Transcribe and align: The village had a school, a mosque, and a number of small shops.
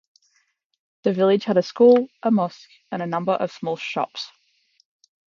The 1.03 1.13
village 1.13 1.43
had 1.43 1.57
a 1.57 1.61
school, 1.61 2.07
a 2.23 2.31
mosque, 2.31 2.67
and 2.91 3.03
a 3.03 3.05
number 3.05 3.33
of 3.33 3.51
small 3.51 3.77
shops. 3.77 4.31